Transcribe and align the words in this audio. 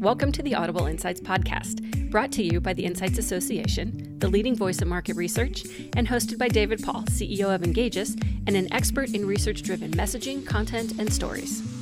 Welcome 0.00 0.30
to 0.30 0.44
the 0.44 0.54
Audible 0.54 0.86
Insights 0.86 1.20
podcast, 1.20 2.08
brought 2.08 2.30
to 2.32 2.42
you 2.44 2.60
by 2.60 2.72
the 2.72 2.84
Insights 2.84 3.18
Association, 3.18 4.16
the 4.20 4.28
leading 4.28 4.54
voice 4.54 4.80
of 4.80 4.86
market 4.86 5.16
research, 5.16 5.64
and 5.96 6.06
hosted 6.06 6.38
by 6.38 6.46
David 6.46 6.84
Paul, 6.84 7.02
CEO 7.06 7.52
of 7.52 7.64
Engages, 7.64 8.14
and 8.46 8.56
an 8.56 8.72
expert 8.72 9.12
in 9.12 9.26
research 9.26 9.64
driven 9.64 9.90
messaging, 9.90 10.46
content, 10.46 11.00
and 11.00 11.12
stories. 11.12 11.77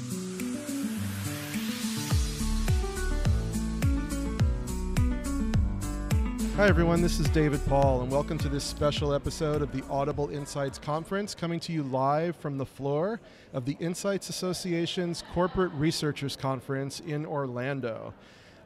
Hi, 6.57 6.69
everyone. 6.69 7.03
This 7.03 7.21
is 7.21 7.29
David 7.29 7.61
Paul, 7.67 8.01
and 8.01 8.11
welcome 8.11 8.39
to 8.39 8.49
this 8.49 8.65
special 8.65 9.13
episode 9.13 9.61
of 9.61 9.73
the 9.73 9.85
Audible 9.91 10.31
Insights 10.31 10.79
Conference, 10.79 11.35
coming 11.35 11.61
to 11.61 11.71
you 11.71 11.83
live 11.83 12.35
from 12.35 12.57
the 12.57 12.65
floor 12.65 13.21
of 13.53 13.67
the 13.67 13.77
Insights 13.79 14.31
Association's 14.31 15.23
Corporate 15.35 15.71
Researchers 15.73 16.35
Conference 16.35 17.01
in 17.01 17.27
Orlando. 17.27 18.15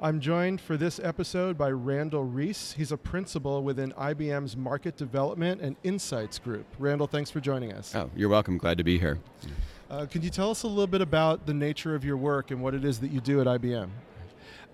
I'm 0.00 0.20
joined 0.20 0.60
for 0.60 0.76
this 0.76 1.00
episode 1.00 1.58
by 1.58 1.72
Randal 1.72 2.22
Ries. 2.22 2.74
He's 2.76 2.92
a 2.92 2.96
principal 2.96 3.64
within 3.64 3.90
IBM's 3.94 4.56
Market 4.56 4.96
Development 4.96 5.60
and 5.60 5.74
Insights 5.82 6.38
Group. 6.38 6.66
Randal, 6.78 7.08
thanks 7.08 7.32
for 7.32 7.40
joining 7.40 7.72
us. 7.72 7.92
Oh, 7.96 8.08
you're 8.14 8.28
welcome. 8.28 8.56
Glad 8.56 8.78
to 8.78 8.84
be 8.84 9.00
here. 9.00 9.18
Uh, 9.90 10.06
could 10.06 10.22
you 10.22 10.30
tell 10.30 10.52
us 10.52 10.62
a 10.62 10.68
little 10.68 10.86
bit 10.86 11.00
about 11.00 11.44
the 11.44 11.54
nature 11.54 11.96
of 11.96 12.04
your 12.04 12.16
work 12.16 12.52
and 12.52 12.62
what 12.62 12.72
it 12.72 12.84
is 12.84 13.00
that 13.00 13.10
you 13.10 13.20
do 13.20 13.40
at 13.40 13.48
IBM? 13.48 13.88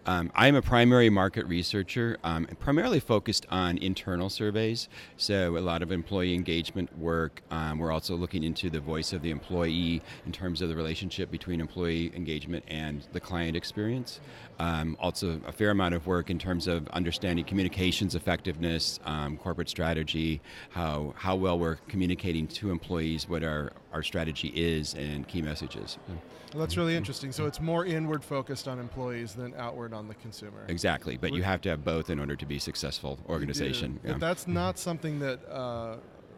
Um, 0.09 0.30
I'm 0.37 0.55
a 0.55 0.62
primary 0.62 1.10
market 1.10 1.46
researcher, 1.46 2.16
um, 2.23 2.46
primarily 2.60 3.01
focused 3.01 3.45
on 3.51 3.77
internal 3.78 4.30
surveys. 4.30 4.88
So, 5.16 5.56
a 5.56 5.59
lot 5.59 5.82
of 5.82 5.91
employee 5.91 6.32
engagement 6.32 6.96
work. 6.96 7.42
Um, 7.51 7.80
we're 7.80 7.91
also 7.91 8.15
looking 8.15 8.45
into 8.45 8.70
the 8.70 8.79
voice 8.79 9.12
of 9.12 9.20
the 9.23 9.30
employee 9.30 10.01
in 10.24 10.30
terms 10.30 10.62
of 10.62 10.69
the 10.69 10.77
relationship 10.77 11.29
between 11.32 11.60
employee 11.60 12.12
engagement 12.15 12.65
and 12.69 13.05
the 13.12 13.19
client 13.19 13.56
experience. 13.56 14.20
Um, 14.60 14.96
also, 15.01 15.41
a 15.45 15.51
fair 15.51 15.70
amount 15.70 15.96
of 15.96 16.07
work 16.07 16.30
in 16.30 16.38
terms 16.38 16.68
of 16.68 16.87
understanding 16.88 17.45
communications 17.45 18.15
effectiveness, 18.15 19.01
um, 19.07 19.37
corporate 19.37 19.68
strategy, 19.68 20.41
how, 20.70 21.15
how 21.16 21.35
well 21.35 21.59
we're 21.59 21.76
communicating 21.88 22.46
to 22.46 22.70
employees 22.70 23.29
what 23.29 23.43
our, 23.43 23.73
our 23.96 24.02
strategy 24.02 24.52
is, 24.54 24.94
and 24.94 25.26
key 25.26 25.40
messages. 25.40 25.96
Well, 26.06 26.60
that's 26.60 26.76
really 26.76 26.94
interesting. 26.94 27.32
So 27.32 27.46
it's 27.46 27.60
more 27.62 27.86
inward 27.86 28.22
focused 28.22 28.68
on 28.68 28.78
employees 28.78 29.32
than 29.32 29.54
outward 29.56 29.94
on 29.94 30.06
the 30.06 30.14
consumer. 30.16 30.66
Exactly, 30.68 31.16
but 31.16 31.32
you 31.32 31.42
have 31.42 31.62
to 31.62 31.70
have 31.70 31.82
both 31.82 32.10
in 32.10 32.20
order 32.20 32.36
to 32.36 32.46
be 32.46 32.56
a 32.56 32.60
successful 32.60 33.18
organization. 33.26 33.98
Yeah. 34.04 34.12
But 34.12 34.20
that's 34.20 34.46
not 34.46 34.78
something 34.78 35.18
that 35.20 35.38
uh, 35.50 35.96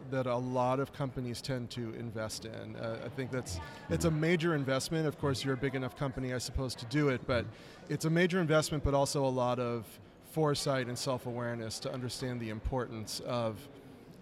that 0.09 0.25
a 0.25 0.37
lot 0.37 0.79
of 0.79 0.93
companies 0.93 1.41
tend 1.41 1.69
to 1.71 1.93
invest 1.95 2.45
in. 2.45 2.77
Uh, 2.77 2.97
I 3.05 3.09
think 3.09 3.29
that's 3.29 3.59
it's 3.89 4.05
a 4.05 4.11
major 4.11 4.55
investment. 4.55 5.05
Of 5.05 5.19
course, 5.19 5.43
you're 5.43 5.55
a 5.55 5.57
big 5.57 5.75
enough 5.75 5.97
company, 5.97 6.33
I 6.33 6.37
suppose, 6.37 6.73
to 6.75 6.85
do 6.85 7.09
it, 7.09 7.27
but 7.27 7.45
it's 7.89 8.05
a 8.05 8.09
major 8.09 8.39
investment, 8.39 8.85
but 8.85 8.93
also 8.93 9.25
a 9.25 9.35
lot 9.45 9.59
of 9.59 9.85
foresight 10.31 10.87
and 10.87 10.97
self-awareness 10.97 11.79
to 11.79 11.91
understand 11.91 12.39
the 12.39 12.51
importance 12.51 13.19
of 13.25 13.67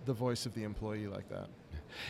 the 0.05 0.13
voice 0.13 0.47
of 0.47 0.55
the 0.55 0.63
employee 0.63 1.05
like 1.05 1.29
that. 1.29 1.49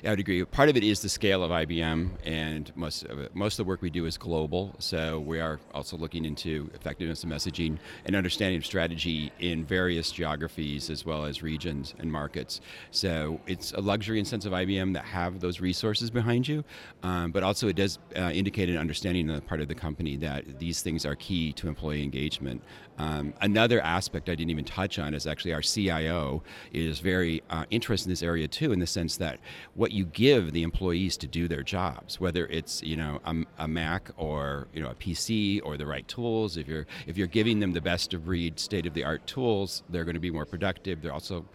I 0.03 0.09
would 0.09 0.19
agree. 0.19 0.43
Part 0.45 0.69
of 0.69 0.77
it 0.77 0.83
is 0.83 1.01
the 1.01 1.09
scale 1.09 1.43
of 1.43 1.51
IBM, 1.51 2.09
and 2.25 2.71
most 2.75 3.03
of 3.05 3.19
it, 3.19 3.35
most 3.35 3.59
of 3.59 3.65
the 3.65 3.69
work 3.69 3.81
we 3.81 3.89
do 3.89 4.05
is 4.05 4.17
global. 4.17 4.75
So 4.79 5.19
we 5.19 5.39
are 5.39 5.59
also 5.73 5.97
looking 5.97 6.25
into 6.25 6.69
effectiveness 6.73 7.23
of 7.23 7.29
messaging 7.29 7.77
and 8.05 8.15
understanding 8.15 8.57
of 8.57 8.65
strategy 8.65 9.31
in 9.39 9.63
various 9.63 10.11
geographies 10.11 10.89
as 10.89 11.05
well 11.05 11.25
as 11.25 11.41
regions 11.41 11.93
and 11.99 12.11
markets. 12.11 12.61
So 12.91 13.39
it's 13.47 13.71
a 13.73 13.81
luxury 13.81 14.19
and 14.19 14.27
sense 14.27 14.45
of 14.45 14.53
IBM 14.53 14.93
that 14.93 15.05
have 15.05 15.39
those 15.39 15.59
resources 15.59 16.09
behind 16.09 16.47
you, 16.47 16.63
um, 17.03 17.31
but 17.31 17.43
also 17.43 17.67
it 17.67 17.75
does 17.75 17.99
uh, 18.15 18.31
indicate 18.33 18.69
an 18.69 18.77
understanding 18.77 19.29
on 19.29 19.35
the 19.35 19.41
part 19.41 19.61
of 19.61 19.67
the 19.67 19.75
company 19.75 20.15
that 20.17 20.59
these 20.59 20.81
things 20.81 21.05
are 21.05 21.15
key 21.15 21.53
to 21.53 21.67
employee 21.67 22.03
engagement. 22.03 22.61
Um, 22.97 23.33
another 23.41 23.79
aspect 23.81 24.27
I 24.27 24.35
didn't 24.35 24.49
even 24.49 24.65
touch 24.65 24.97
on 24.97 25.13
is 25.13 25.27
actually 25.27 25.53
our 25.53 25.61
CIO 25.61 26.41
is 26.73 26.99
very 26.99 27.43
uh, 27.49 27.65
interested 27.69 28.07
in 28.07 28.11
this 28.11 28.23
area 28.23 28.47
too, 28.47 28.71
in 28.71 28.79
the 28.79 28.87
sense 28.87 29.17
that 29.17 29.39
what 29.77 29.91
you 29.91 30.05
give 30.05 30.53
the 30.53 30.63
employees 30.63 31.15
to 31.17 31.27
do 31.27 31.47
their 31.47 31.61
jobs, 31.61 32.19
whether 32.19 32.47
it's 32.47 32.81
you 32.81 32.97
know 32.97 33.21
a, 33.23 33.35
a, 33.59 33.67
Mac 33.67 34.09
or 34.17 34.67
you 34.73 34.81
know 34.81 34.89
a 34.89 34.95
PC 34.95 35.61
or 35.63 35.77
the 35.77 35.85
right 35.85 36.05
tools. 36.07 36.57
If 36.57 36.67
you're 36.67 36.87
if 37.05 37.15
you're 37.15 37.27
giving 37.27 37.59
them 37.59 37.73
the 37.73 37.79
best 37.79 38.13
of 38.13 38.25
breed, 38.25 38.59
state 38.59 38.87
of 38.87 38.95
the 38.95 39.03
art 39.03 39.25
tools, 39.27 39.83
they're 39.89 40.03
going 40.03 40.15
to 40.15 40.19
be 40.19 40.31
more 40.31 40.45
productive. 40.45 41.01
They're 41.01 41.13
also 41.13 41.45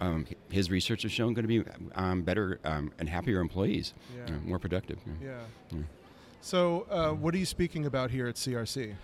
um, 0.00 0.26
his 0.50 0.70
research 0.70 1.02
has 1.02 1.12
shown 1.12 1.34
going 1.34 1.46
to 1.46 1.62
be 1.62 1.70
um, 1.94 2.22
better 2.22 2.58
um, 2.64 2.92
and 2.98 3.08
happier 3.08 3.40
employees, 3.40 3.92
yeah. 4.14 4.26
you 4.26 4.32
know, 4.32 4.40
more 4.40 4.58
productive. 4.58 4.98
Yeah. 5.22 5.40
yeah. 5.70 5.78
So, 6.40 6.86
uh, 6.90 7.10
what 7.10 7.34
are 7.34 7.38
you 7.38 7.46
speaking 7.46 7.86
about 7.86 8.10
here 8.10 8.26
at 8.26 8.36
CRC? 8.36 8.94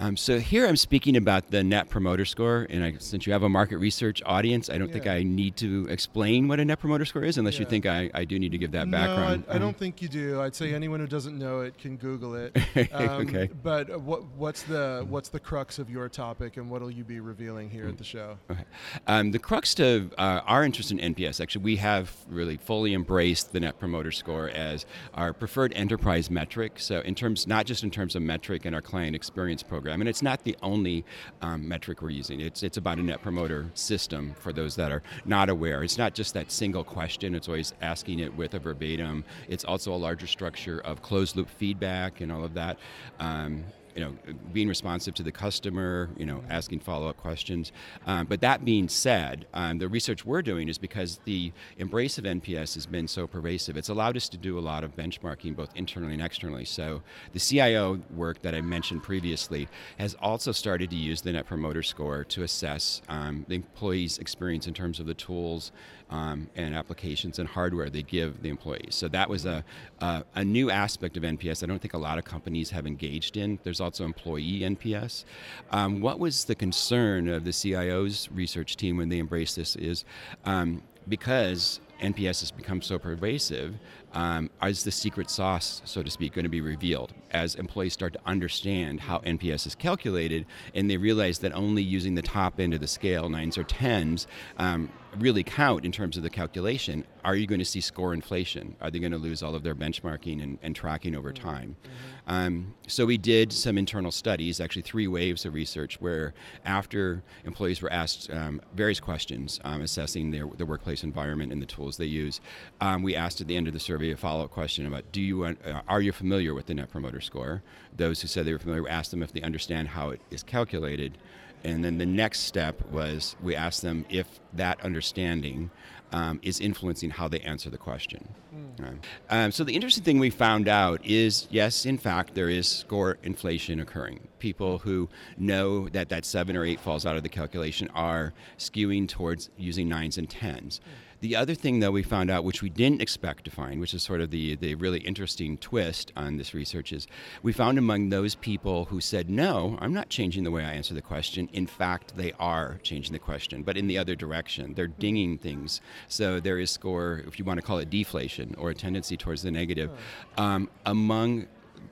Um, 0.00 0.16
so 0.16 0.38
here 0.38 0.66
I'm 0.66 0.76
speaking 0.76 1.16
about 1.16 1.50
the 1.50 1.64
Net 1.64 1.88
Promoter 1.88 2.24
Score, 2.24 2.66
and 2.70 2.84
I, 2.84 2.94
since 2.98 3.26
you 3.26 3.32
have 3.32 3.42
a 3.42 3.48
market 3.48 3.78
research 3.78 4.22
audience, 4.24 4.70
I 4.70 4.78
don't 4.78 4.88
yeah. 4.88 4.92
think 4.92 5.06
I 5.08 5.22
need 5.24 5.56
to 5.56 5.88
explain 5.90 6.46
what 6.46 6.60
a 6.60 6.64
Net 6.64 6.78
Promoter 6.78 7.04
Score 7.04 7.24
is, 7.24 7.36
unless 7.36 7.54
yeah. 7.54 7.60
you 7.60 7.66
think 7.66 7.86
I, 7.86 8.08
I, 8.14 8.24
do 8.24 8.38
need 8.38 8.52
to 8.52 8.58
give 8.58 8.70
that 8.72 8.86
no, 8.86 8.96
background. 8.96 9.44
I, 9.48 9.56
I 9.56 9.58
don't 9.58 9.76
think 9.76 10.00
you 10.00 10.08
do. 10.08 10.40
I'd 10.40 10.54
say 10.54 10.72
anyone 10.72 11.00
who 11.00 11.08
doesn't 11.08 11.36
know 11.36 11.62
it 11.62 11.78
can 11.78 11.96
Google 11.96 12.34
it. 12.34 12.56
Um, 12.92 13.28
okay. 13.28 13.50
But 13.62 14.00
what, 14.00 14.24
what's 14.36 14.62
the 14.62 15.04
what's 15.08 15.28
the 15.28 15.40
crux 15.40 15.78
of 15.78 15.90
your 15.90 16.08
topic, 16.08 16.56
and 16.56 16.70
what 16.70 16.80
will 16.80 16.90
you 16.90 17.04
be 17.04 17.20
revealing 17.20 17.68
here 17.68 17.84
mm. 17.84 17.90
at 17.90 17.98
the 17.98 18.04
show? 18.04 18.38
Okay. 18.50 18.64
Um, 19.06 19.32
the 19.32 19.38
crux 19.38 19.74
to 19.76 20.10
uh, 20.16 20.40
our 20.46 20.64
interest 20.64 20.90
in 20.90 20.98
NPS, 20.98 21.40
actually, 21.40 21.64
we 21.64 21.76
have 21.76 22.14
really 22.28 22.56
fully 22.56 22.94
embraced 22.94 23.52
the 23.52 23.60
Net 23.60 23.78
Promoter 23.78 24.12
Score 24.12 24.48
as 24.48 24.86
our 25.14 25.32
preferred 25.32 25.72
enterprise 25.74 26.30
metric. 26.30 26.78
So 26.78 27.00
in 27.00 27.14
terms, 27.14 27.46
not 27.46 27.66
just 27.66 27.82
in 27.82 27.90
terms 27.90 28.14
of 28.14 28.22
metric 28.22 28.64
and 28.64 28.74
our 28.74 28.82
client 28.82 29.14
experience 29.14 29.62
program 29.62 29.77
program. 29.78 30.00
And 30.00 30.08
it's 30.08 30.22
not 30.22 30.42
the 30.42 30.56
only 30.60 31.04
um, 31.40 31.68
metric 31.68 32.02
we're 32.02 32.10
using. 32.10 32.40
It's, 32.40 32.64
it's 32.64 32.78
about 32.78 32.98
a 32.98 33.02
net 33.02 33.22
promoter 33.22 33.70
system 33.74 34.34
for 34.40 34.52
those 34.52 34.74
that 34.74 34.90
are 34.90 35.04
not 35.24 35.48
aware. 35.48 35.84
It's 35.84 35.96
not 35.96 36.14
just 36.14 36.34
that 36.34 36.50
single 36.50 36.82
question, 36.82 37.32
it's 37.36 37.46
always 37.46 37.74
asking 37.80 38.18
it 38.18 38.36
with 38.36 38.54
a 38.54 38.58
verbatim. 38.58 39.24
It's 39.48 39.64
also 39.64 39.94
a 39.94 40.00
larger 40.08 40.26
structure 40.26 40.80
of 40.80 41.00
closed 41.00 41.36
loop 41.36 41.48
feedback 41.48 42.20
and 42.20 42.32
all 42.32 42.42
of 42.42 42.54
that. 42.54 42.76
Um, 43.20 43.64
you 43.94 44.00
know, 44.00 44.14
being 44.52 44.68
responsive 44.68 45.14
to 45.14 45.22
the 45.22 45.32
customer, 45.32 46.10
you 46.16 46.26
know, 46.26 46.42
asking 46.48 46.80
follow-up 46.80 47.16
questions. 47.16 47.72
Um, 48.06 48.26
but 48.26 48.40
that 48.40 48.64
being 48.64 48.88
said, 48.88 49.46
um, 49.54 49.78
the 49.78 49.88
research 49.88 50.24
we're 50.24 50.42
doing 50.42 50.68
is 50.68 50.78
because 50.78 51.20
the 51.24 51.52
embrace 51.78 52.18
of 52.18 52.24
NPS 52.24 52.74
has 52.74 52.86
been 52.86 53.08
so 53.08 53.26
pervasive. 53.26 53.76
It's 53.76 53.88
allowed 53.88 54.16
us 54.16 54.28
to 54.30 54.36
do 54.36 54.58
a 54.58 54.60
lot 54.60 54.84
of 54.84 54.96
benchmarking, 54.96 55.56
both 55.56 55.70
internally 55.74 56.14
and 56.14 56.22
externally. 56.22 56.64
So 56.64 57.02
the 57.32 57.40
CIO 57.40 58.00
work 58.14 58.42
that 58.42 58.54
I 58.54 58.60
mentioned 58.60 59.02
previously 59.02 59.68
has 59.98 60.14
also 60.20 60.52
started 60.52 60.90
to 60.90 60.96
use 60.96 61.20
the 61.20 61.32
Net 61.32 61.46
Promoter 61.46 61.82
Score 61.82 62.24
to 62.24 62.42
assess 62.42 63.02
um, 63.08 63.44
the 63.48 63.56
employee's 63.56 64.18
experience 64.18 64.66
in 64.66 64.74
terms 64.74 65.00
of 65.00 65.06
the 65.06 65.14
tools 65.14 65.72
um, 66.10 66.48
and 66.56 66.74
applications 66.74 67.38
and 67.38 67.48
hardware 67.48 67.90
they 67.90 68.02
give 68.02 68.42
the 68.42 68.48
employees. 68.48 68.94
So 68.94 69.08
that 69.08 69.28
was 69.28 69.44
a, 69.44 69.64
a, 70.00 70.24
a, 70.34 70.44
new 70.44 70.70
aspect 70.70 71.16
of 71.16 71.22
NPS 71.22 71.62
I 71.62 71.66
don't 71.66 71.80
think 71.80 71.94
a 71.94 71.98
lot 71.98 72.18
of 72.18 72.24
companies 72.24 72.70
have 72.70 72.86
engaged 72.86 73.36
in. 73.36 73.58
There's 73.62 73.77
also 73.80 74.04
employee 74.04 74.60
NPS. 74.60 75.24
Um, 75.70 76.00
what 76.00 76.18
was 76.18 76.44
the 76.44 76.54
concern 76.54 77.28
of 77.28 77.44
the 77.44 77.52
CIO's 77.52 78.28
research 78.30 78.76
team 78.76 78.96
when 78.96 79.08
they 79.08 79.18
embraced 79.18 79.56
this 79.56 79.76
is 79.76 80.04
um, 80.44 80.82
because 81.08 81.80
NPS 82.00 82.40
has 82.40 82.50
become 82.50 82.80
so 82.80 82.98
pervasive, 82.98 83.74
um, 84.12 84.50
is 84.62 84.84
the 84.84 84.90
secret 84.90 85.30
sauce, 85.30 85.82
so 85.84 86.02
to 86.02 86.10
speak, 86.10 86.32
going 86.34 86.44
to 86.44 86.48
be 86.48 86.60
revealed 86.60 87.12
as 87.30 87.54
employees 87.56 87.92
start 87.92 88.12
to 88.14 88.20
understand 88.26 89.00
how 89.00 89.18
NPS 89.18 89.66
is 89.66 89.74
calculated 89.74 90.46
and 90.74 90.90
they 90.90 90.96
realize 90.96 91.38
that 91.40 91.52
only 91.52 91.82
using 91.82 92.14
the 92.14 92.22
top 92.22 92.58
end 92.60 92.74
of 92.74 92.80
the 92.80 92.86
scale, 92.86 93.28
nines 93.28 93.58
or 93.58 93.64
tens, 93.64 94.26
um, 94.58 94.90
really 95.16 95.42
count 95.42 95.84
in 95.84 95.92
terms 95.92 96.16
of 96.16 96.22
the 96.22 96.30
calculation, 96.30 97.04
are 97.24 97.34
you 97.34 97.46
going 97.46 97.58
to 97.58 97.64
see 97.64 97.80
score 97.80 98.14
inflation? 98.14 98.76
Are 98.80 98.90
they 98.90 98.98
going 98.98 99.12
to 99.12 99.18
lose 99.18 99.42
all 99.42 99.54
of 99.54 99.62
their 99.62 99.74
benchmarking 99.74 100.42
and, 100.42 100.58
and 100.62 100.76
tracking 100.76 101.14
over 101.16 101.32
mm-hmm. 101.32 101.46
time? 101.46 101.76
Mm-hmm. 101.82 102.32
Um, 102.32 102.74
so 102.86 103.06
we 103.06 103.16
did 103.16 103.52
some 103.52 103.78
internal 103.78 104.10
studies, 104.10 104.60
actually 104.60 104.82
three 104.82 105.08
waves 105.08 105.44
of 105.44 105.54
research, 105.54 106.00
where 106.00 106.34
after 106.64 107.22
employees 107.44 107.80
were 107.80 107.92
asked 107.92 108.30
um, 108.30 108.60
various 108.74 109.00
questions 109.00 109.60
um, 109.64 109.80
assessing 109.80 110.30
their, 110.30 110.46
their 110.56 110.66
workplace 110.66 111.02
environment 111.02 111.52
and 111.52 111.62
the 111.62 111.66
tools 111.66 111.87
they 111.96 112.06
use, 112.06 112.40
um, 112.80 113.02
we 113.02 113.16
asked 113.16 113.40
at 113.40 113.46
the 113.46 113.56
end 113.56 113.66
of 113.66 113.72
the 113.72 113.80
survey 113.80 114.10
a 114.10 114.16
follow-up 114.16 114.50
question 114.50 114.86
about, 114.86 115.10
do 115.12 115.20
you 115.20 115.44
uh, 115.44 115.54
are 115.88 116.00
you 116.00 116.12
familiar 116.12 116.54
with 116.54 116.66
the 116.66 116.74
Net 116.74 116.90
Promoter 116.90 117.20
Score? 117.20 117.62
Those 117.96 118.20
who 118.20 118.28
said 118.28 118.44
they 118.44 118.52
were 118.52 118.58
familiar, 118.58 118.82
we 118.82 118.90
asked 118.90 119.10
them 119.10 119.22
if 119.22 119.32
they 119.32 119.42
understand 119.42 119.88
how 119.88 120.10
it 120.10 120.20
is 120.30 120.42
calculated. 120.42 121.18
And 121.64 121.84
then 121.84 121.98
the 121.98 122.06
next 122.06 122.40
step 122.40 122.80
was 122.90 123.34
we 123.42 123.56
asked 123.56 123.82
them 123.82 124.04
if 124.08 124.38
that 124.52 124.80
understanding 124.84 125.70
um, 126.12 126.38
is 126.42 126.60
influencing 126.60 127.10
how 127.10 127.28
they 127.28 127.40
answer 127.40 127.68
the 127.68 127.78
question. 127.78 128.28
Mm. 128.54 128.98
Um, 129.28 129.52
so 129.52 129.64
the 129.64 129.74
interesting 129.74 130.04
thing 130.04 130.18
we 130.18 130.30
found 130.30 130.68
out 130.68 131.04
is 131.04 131.48
yes, 131.50 131.84
in 131.84 131.98
fact, 131.98 132.34
there 132.34 132.48
is 132.48 132.66
score 132.66 133.18
inflation 133.22 133.80
occurring. 133.80 134.20
People 134.38 134.78
who 134.78 135.08
know 135.36 135.88
that 135.88 136.08
that 136.08 136.24
seven 136.24 136.56
or 136.56 136.64
eight 136.64 136.80
falls 136.80 137.04
out 137.04 137.16
of 137.16 137.22
the 137.24 137.28
calculation 137.28 137.90
are 137.94 138.32
skewing 138.56 139.08
towards 139.08 139.50
using 139.58 139.88
nines 139.88 140.16
and 140.16 140.30
tens. 140.30 140.78
Mm. 140.78 141.07
The 141.20 141.34
other 141.34 141.54
thing, 141.54 141.80
though, 141.80 141.90
we 141.90 142.04
found 142.04 142.30
out, 142.30 142.44
which 142.44 142.62
we 142.62 142.70
didn't 142.70 143.02
expect 143.02 143.44
to 143.46 143.50
find, 143.50 143.80
which 143.80 143.92
is 143.92 144.04
sort 144.04 144.20
of 144.20 144.30
the, 144.30 144.54
the 144.54 144.76
really 144.76 145.00
interesting 145.00 145.58
twist 145.58 146.12
on 146.14 146.36
this 146.36 146.54
research, 146.54 146.92
is 146.92 147.08
we 147.42 147.52
found 147.52 147.76
among 147.76 148.10
those 148.10 148.36
people 148.36 148.84
who 148.84 149.00
said, 149.00 149.28
no, 149.28 149.76
I'm 149.80 149.92
not 149.92 150.10
changing 150.10 150.44
the 150.44 150.52
way 150.52 150.64
I 150.64 150.72
answer 150.74 150.94
the 150.94 151.02
question. 151.02 151.48
In 151.52 151.66
fact, 151.66 152.16
they 152.16 152.32
are 152.38 152.78
changing 152.84 153.12
the 153.12 153.18
question, 153.18 153.64
but 153.64 153.76
in 153.76 153.88
the 153.88 153.98
other 153.98 154.14
direction. 154.14 154.74
They're 154.74 154.86
dinging 154.86 155.38
things. 155.38 155.80
So 156.06 156.38
there 156.38 156.58
is 156.58 156.70
score, 156.70 157.22
if 157.26 157.38
you 157.38 157.44
want 157.44 157.58
to 157.58 157.66
call 157.66 157.78
it 157.78 157.90
deflation 157.90 158.54
or 158.56 158.70
a 158.70 158.74
tendency 158.74 159.16
towards 159.16 159.42
the 159.42 159.50
negative, 159.50 159.90
um, 160.36 160.70
among 160.86 161.46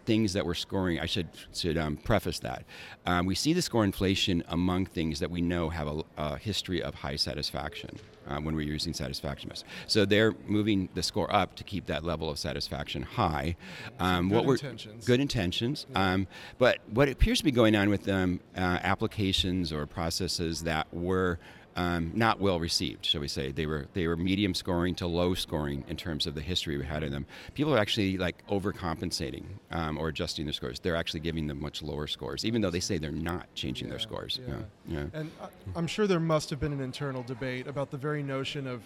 things 0.05 0.33
that 0.33 0.44
we're 0.44 0.55
scoring, 0.55 1.00
I 1.00 1.06
should 1.06 1.29
should 1.53 1.79
um, 1.79 1.97
preface 1.97 2.38
that 2.41 2.65
um, 3.06 3.27
we 3.27 3.35
see 3.35 3.53
the 3.53 3.62
score 3.62 3.85
inflation 3.85 4.43
among 4.49 4.87
things 4.87 5.21
that 5.21 5.31
we 5.31 5.41
know 5.41 5.69
have 5.71 5.87
a, 5.87 6.03
a 6.17 6.38
history 6.38 6.83
of 6.83 6.94
high 6.94 7.17
satisfaction. 7.17 7.99
Um, 8.29 8.44
when 8.44 8.56
we're 8.56 8.67
using 8.67 8.93
satisfaction 8.93 9.50
tests. 9.50 9.65
So 9.87 10.05
they're 10.05 10.35
moving 10.49 10.88
the 10.94 11.03
score 11.05 11.33
up 11.33 11.55
to 11.55 11.62
keep 11.62 11.87
that 11.87 12.03
level 12.03 12.29
of 12.29 12.41
satisfaction 12.41 13.03
high. 13.03 13.55
Um, 14.00 14.31
good 14.31 14.44
what 14.44 14.53
intentions. 14.55 15.05
Good 15.05 15.21
intentions. 15.21 15.87
Yeah. 15.93 16.15
Um, 16.15 16.27
but 16.59 16.79
what 16.91 17.09
appears 17.09 17.39
to 17.39 17.44
be 17.44 17.53
going 17.53 17.77
on 17.77 17.89
with 17.89 18.03
them, 18.03 18.41
uh, 18.56 18.81
applications 18.82 19.73
or 19.73 19.87
processes 19.87 20.65
that 20.65 20.93
were 20.93 21.39
um, 21.76 22.11
not 22.14 22.40
well 22.40 22.58
received, 22.58 23.05
shall 23.05 23.20
we 23.20 23.28
say. 23.28 23.52
They 23.52 23.67
were 23.67 23.87
they 23.93 24.06
were 24.06 24.17
medium 24.17 24.55
scoring 24.55 24.94
to 24.96 25.06
low 25.06 25.34
scoring 25.34 25.84
in 25.88 25.96
terms 25.96 26.26
of 26.26 26.34
the 26.34 26.40
history 26.40 26.76
we 26.76 26.84
had 26.84 27.02
in 27.02 27.12
them. 27.12 27.26
People 27.55 27.75
are 27.75 27.78
actually 27.78 28.17
like 28.17 28.46
overcompensating 28.49 29.44
um, 29.70 29.99
or 29.99 30.08
adjusting 30.08 30.46
their 30.46 30.55
scores. 30.55 30.81
They're 30.81 30.96
actually 30.96 31.20
giving 31.20 31.46
them 31.46 31.61
much 31.61 31.82
lower 31.82 32.06
scores, 32.06 32.44
even 32.44 32.62
though 32.62 32.70
they 32.70 32.81
say 32.81 32.99
they're 32.99 33.11
not 33.11 33.46
changing 33.55 33.88
yeah, 33.88 33.93
their 33.93 34.00
scores. 34.00 34.40
Yeah. 34.46 34.55
yeah. 34.88 35.05
And 35.12 35.31
I'm 35.75 35.87
sure 35.87 36.06
there 36.06 36.19
must 36.20 36.50
have 36.50 36.58
been 36.58 36.73
an 36.73 36.81
internal 36.81 37.23
debate 37.23 37.67
about 37.67 37.90
the 37.90 37.99
very 37.99 38.22
notion 38.22 38.67
of 38.67 38.82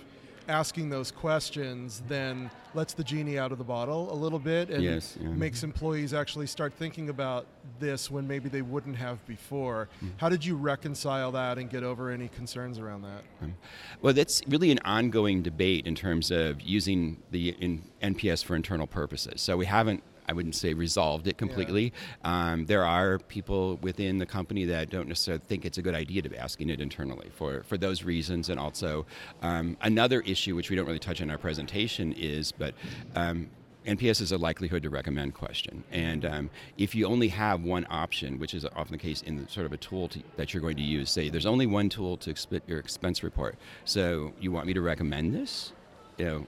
asking 0.50 0.90
those 0.90 1.10
questions 1.10 2.02
then 2.08 2.50
lets 2.74 2.92
the 2.92 3.04
genie 3.04 3.38
out 3.38 3.52
of 3.52 3.58
the 3.58 3.64
bottle 3.64 4.12
a 4.12 4.14
little 4.14 4.38
bit 4.38 4.68
and 4.68 4.82
yes, 4.82 5.16
yeah. 5.20 5.28
makes 5.28 5.62
employees 5.62 6.12
actually 6.12 6.46
start 6.46 6.74
thinking 6.74 7.08
about 7.08 7.46
this 7.78 8.10
when 8.10 8.26
maybe 8.26 8.48
they 8.48 8.62
wouldn't 8.62 8.96
have 8.96 9.24
before. 9.26 9.88
Mm. 10.04 10.10
How 10.16 10.28
did 10.28 10.44
you 10.44 10.56
reconcile 10.56 11.32
that 11.32 11.58
and 11.58 11.70
get 11.70 11.82
over 11.82 12.10
any 12.10 12.28
concerns 12.28 12.78
around 12.78 13.02
that? 13.02 13.22
Um, 13.42 13.54
well, 14.02 14.12
that's 14.12 14.42
really 14.48 14.70
an 14.70 14.80
ongoing 14.84 15.42
debate 15.42 15.86
in 15.86 15.94
terms 15.94 16.30
of 16.30 16.60
using 16.60 17.22
the 17.30 17.50
in 17.60 17.82
NPS 18.02 18.44
for 18.44 18.56
internal 18.56 18.86
purposes. 18.86 19.40
So 19.40 19.56
we 19.56 19.66
haven't 19.66 20.02
I 20.30 20.32
wouldn't 20.32 20.54
say 20.54 20.74
resolved 20.74 21.26
it 21.26 21.36
completely. 21.38 21.92
Yeah. 22.24 22.52
Um, 22.52 22.66
there 22.66 22.84
are 22.84 23.18
people 23.18 23.80
within 23.82 24.18
the 24.18 24.26
company 24.26 24.64
that 24.66 24.88
don't 24.88 25.08
necessarily 25.08 25.42
think 25.48 25.64
it's 25.64 25.76
a 25.76 25.82
good 25.82 25.96
idea 25.96 26.22
to 26.22 26.28
be 26.28 26.38
asking 26.38 26.70
it 26.70 26.80
internally 26.80 27.30
for, 27.34 27.64
for 27.64 27.76
those 27.76 28.04
reasons. 28.04 28.48
And 28.48 28.60
also, 28.60 29.06
um, 29.42 29.76
another 29.82 30.20
issue 30.20 30.54
which 30.54 30.70
we 30.70 30.76
don't 30.76 30.86
really 30.86 31.00
touch 31.00 31.20
in 31.20 31.30
our 31.30 31.38
presentation 31.38 32.12
is, 32.12 32.52
but 32.52 32.74
um, 33.16 33.50
NPS 33.84 34.20
is 34.20 34.30
a 34.30 34.38
likelihood 34.38 34.84
to 34.84 34.90
recommend 34.90 35.34
question. 35.34 35.82
And 35.90 36.24
um, 36.24 36.50
if 36.78 36.94
you 36.94 37.06
only 37.06 37.28
have 37.28 37.64
one 37.64 37.84
option, 37.90 38.38
which 38.38 38.54
is 38.54 38.64
often 38.64 38.92
the 38.92 38.98
case 38.98 39.22
in 39.22 39.34
the, 39.36 39.50
sort 39.50 39.66
of 39.66 39.72
a 39.72 39.78
tool 39.78 40.06
to, 40.10 40.22
that 40.36 40.54
you're 40.54 40.60
going 40.60 40.76
to 40.76 40.82
use, 40.82 41.10
say 41.10 41.28
there's 41.28 41.46
only 41.46 41.66
one 41.66 41.88
tool 41.88 42.16
to 42.18 42.30
expit 42.30 42.62
your 42.68 42.78
expense 42.78 43.24
report. 43.24 43.56
So 43.84 44.32
you 44.40 44.52
want 44.52 44.68
me 44.68 44.74
to 44.74 44.80
recommend 44.80 45.34
this? 45.34 45.72
You 46.18 46.24
know, 46.24 46.46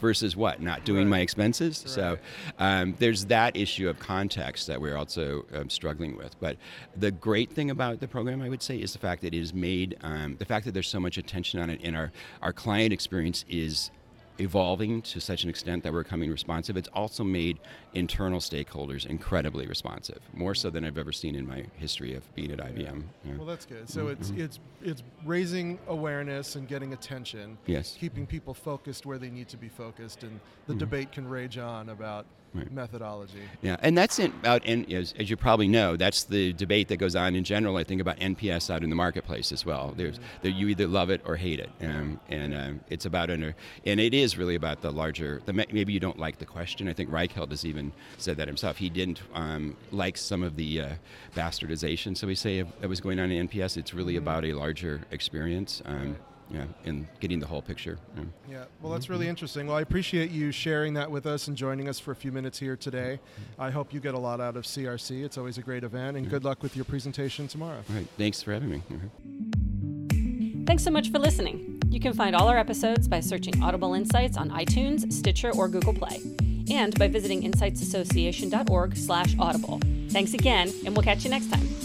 versus 0.00 0.36
what 0.36 0.60
not 0.60 0.84
doing 0.84 1.04
right. 1.04 1.18
my 1.18 1.20
expenses 1.20 1.82
right. 1.84 1.94
so 1.94 2.18
um, 2.58 2.94
there's 2.98 3.26
that 3.26 3.56
issue 3.56 3.88
of 3.88 3.98
context 3.98 4.66
that 4.66 4.80
we're 4.80 4.96
also 4.96 5.44
um, 5.54 5.68
struggling 5.68 6.16
with 6.16 6.38
but 6.40 6.56
the 6.96 7.10
great 7.10 7.52
thing 7.52 7.70
about 7.70 8.00
the 8.00 8.08
program 8.08 8.42
i 8.42 8.48
would 8.48 8.62
say 8.62 8.76
is 8.76 8.92
the 8.92 8.98
fact 8.98 9.22
that 9.22 9.34
it 9.34 9.40
is 9.40 9.52
made 9.54 9.96
um, 10.02 10.36
the 10.38 10.44
fact 10.44 10.64
that 10.64 10.72
there's 10.72 10.88
so 10.88 11.00
much 11.00 11.18
attention 11.18 11.60
on 11.60 11.70
it 11.70 11.80
in 11.80 11.94
our 11.94 12.12
our 12.42 12.52
client 12.52 12.92
experience 12.92 13.44
is 13.48 13.90
evolving 14.40 15.02
to 15.02 15.20
such 15.20 15.44
an 15.44 15.50
extent 15.50 15.82
that 15.84 15.92
we're 15.92 16.02
becoming 16.02 16.30
responsive. 16.30 16.76
It's 16.76 16.88
also 16.88 17.22
made 17.22 17.58
internal 17.94 18.40
stakeholders 18.40 19.06
incredibly 19.06 19.66
responsive, 19.66 20.20
more 20.32 20.54
so 20.54 20.70
than 20.70 20.84
I've 20.84 20.98
ever 20.98 21.12
seen 21.12 21.34
in 21.34 21.46
my 21.46 21.66
history 21.76 22.14
of 22.14 22.34
being 22.34 22.50
at 22.50 22.58
IBM. 22.58 23.02
Yeah. 23.24 23.36
Well, 23.36 23.46
that's 23.46 23.66
good. 23.66 23.88
So 23.88 24.06
mm-hmm. 24.06 24.12
it's 24.12 24.30
it's 24.30 24.58
it's 24.82 25.02
raising 25.24 25.78
awareness 25.88 26.56
and 26.56 26.66
getting 26.66 26.92
attention. 26.92 27.58
Yes. 27.66 27.96
Keeping 28.00 28.26
people 28.26 28.54
focused 28.54 29.06
where 29.06 29.18
they 29.18 29.30
need 29.30 29.48
to 29.48 29.56
be 29.56 29.68
focused, 29.68 30.22
and 30.22 30.40
the 30.66 30.72
mm-hmm. 30.72 30.78
debate 30.78 31.12
can 31.12 31.28
rage 31.28 31.58
on 31.58 31.90
about 31.90 32.26
right. 32.54 32.70
methodology. 32.72 33.42
Yeah, 33.62 33.76
and 33.80 33.96
that's 33.96 34.18
in, 34.18 34.32
about 34.32 34.62
and 34.64 34.90
as, 34.92 35.14
as, 35.18 35.30
you 35.30 35.36
probably 35.36 35.68
know, 35.68 35.96
that's 35.96 36.24
the 36.24 36.52
debate 36.52 36.88
that 36.88 36.96
goes 36.96 37.16
on 37.16 37.34
in 37.34 37.44
general. 37.44 37.76
I 37.76 37.84
think 37.84 38.00
about 38.00 38.18
NPS 38.18 38.70
out 38.70 38.82
in 38.82 38.90
the 38.90 38.96
marketplace 38.96 39.52
as 39.52 39.64
well. 39.64 39.94
There's 39.96 40.16
mm-hmm. 40.16 40.24
there, 40.42 40.50
you 40.50 40.68
either 40.68 40.86
love 40.86 41.10
it 41.10 41.20
or 41.24 41.36
hate 41.36 41.60
it, 41.60 41.70
um, 41.82 42.20
and 42.28 42.54
um, 42.54 42.80
it's 42.88 43.06
about 43.06 43.30
under 43.30 43.54
and 43.84 44.00
it 44.00 44.14
is 44.14 44.36
really 44.36 44.54
about 44.54 44.82
the 44.82 44.90
larger. 44.90 45.42
The 45.44 45.52
maybe 45.52 45.92
you 45.92 46.00
don't 46.00 46.18
like 46.18 46.38
the 46.38 46.46
question. 46.46 46.88
I 46.88 46.92
think 46.92 47.10
Reichheld 47.10 47.50
has 47.50 47.64
even 47.64 47.92
said 48.18 48.36
that 48.36 48.48
himself. 48.48 48.76
He 48.76 48.90
didn't 48.90 49.22
um, 49.34 49.76
like 49.90 50.16
some 50.16 50.42
of 50.42 50.56
the 50.56 50.80
uh, 50.80 50.88
bastardization, 51.34 52.16
so 52.16 52.26
we 52.26 52.34
say, 52.34 52.62
that 52.62 52.88
was 52.88 53.00
going 53.00 53.18
on 53.20 53.30
in 53.30 53.48
NPS. 53.48 53.76
It's 53.76 53.94
really 53.94 54.14
mm-hmm. 54.14 54.22
about 54.22 54.44
a 54.44 54.54
larger 54.54 55.02
experience. 55.10 55.82
Um, 55.84 56.16
yeah, 56.50 56.64
and 56.84 57.06
getting 57.20 57.38
the 57.38 57.46
whole 57.46 57.62
picture. 57.62 57.98
Yeah, 58.16 58.24
yeah. 58.50 58.64
well, 58.80 58.92
that's 58.92 59.08
really 59.08 59.28
interesting. 59.28 59.68
Well, 59.68 59.76
I 59.76 59.82
appreciate 59.82 60.30
you 60.30 60.50
sharing 60.50 60.94
that 60.94 61.10
with 61.10 61.26
us 61.26 61.48
and 61.48 61.56
joining 61.56 61.88
us 61.88 61.98
for 61.98 62.10
a 62.10 62.16
few 62.16 62.32
minutes 62.32 62.58
here 62.58 62.76
today. 62.76 63.20
I 63.58 63.70
hope 63.70 63.94
you 63.94 64.00
get 64.00 64.14
a 64.14 64.18
lot 64.18 64.40
out 64.40 64.56
of 64.56 64.64
CRC. 64.64 65.24
It's 65.24 65.38
always 65.38 65.58
a 65.58 65.62
great 65.62 65.84
event, 65.84 66.16
and 66.16 66.28
good 66.28 66.44
luck 66.44 66.62
with 66.62 66.76
your 66.76 66.84
presentation 66.84 67.46
tomorrow. 67.46 67.82
All 67.88 67.94
right, 67.94 68.06
thanks 68.18 68.42
for 68.42 68.52
having 68.52 68.70
me. 68.70 68.82
Mm-hmm. 68.90 70.64
Thanks 70.64 70.82
so 70.84 70.90
much 70.90 71.10
for 71.10 71.18
listening. 71.18 71.80
You 71.88 72.00
can 72.00 72.12
find 72.12 72.36
all 72.36 72.48
our 72.48 72.58
episodes 72.58 73.08
by 73.08 73.20
searching 73.20 73.62
Audible 73.62 73.94
Insights 73.94 74.36
on 74.36 74.50
iTunes, 74.50 75.10
Stitcher, 75.12 75.52
or 75.52 75.68
Google 75.68 75.94
Play, 75.94 76.20
and 76.70 76.98
by 76.98 77.08
visiting 77.08 77.42
insightsassociation.org/audible. 77.42 79.80
Thanks 80.10 80.34
again, 80.34 80.70
and 80.84 80.96
we'll 80.96 81.04
catch 81.04 81.24
you 81.24 81.30
next 81.30 81.50
time. 81.50 81.79